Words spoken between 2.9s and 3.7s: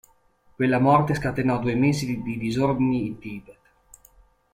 in Tibet.